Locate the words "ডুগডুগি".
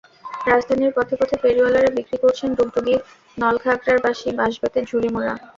2.57-2.95